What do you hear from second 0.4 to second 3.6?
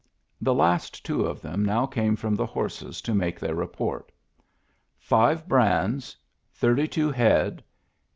The last two of them now came from the horses to make their